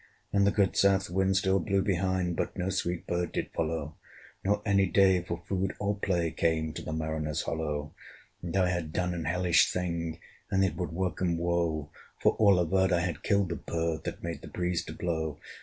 [0.33, 3.97] And the good south wind still blew behind But no sweet bird did follow,
[4.43, 7.93] Nor any day for food or play Came to the mariners' hollo!
[8.41, 10.17] And I had done an hellish thing,
[10.49, 14.23] And it would work 'em woe: For all averred, I had killed the bird That
[14.23, 15.37] made the breeze to blow.